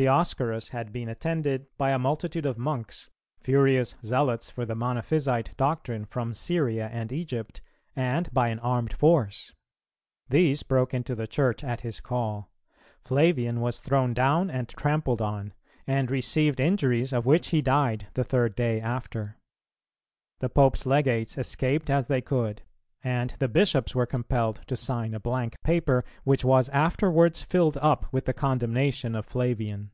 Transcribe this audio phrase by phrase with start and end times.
[0.00, 6.04] Dioscorus had been attended by a multitude of monks, furious zealots for the Monophysite doctrine
[6.04, 7.60] from Syria and Egypt,
[7.96, 9.52] and by an armed force.
[10.28, 12.48] These broke into the Church at his call;
[13.00, 15.52] Flavian was thrown down and trampled on,
[15.84, 19.36] and received injuries of which he died the third day after.
[20.38, 22.62] The Pope's legates escaped as they could;
[23.04, 28.12] and the Bishops were compelled to sign a blank paper, which was afterwards filled up
[28.12, 29.92] with the condemnation of Flavian.